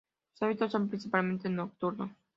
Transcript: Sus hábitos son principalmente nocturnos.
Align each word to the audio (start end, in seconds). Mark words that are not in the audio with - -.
Sus 0.31 0.41
hábitos 0.41 0.71
son 0.71 0.89
principalmente 0.89 1.47
nocturnos. 1.47 2.09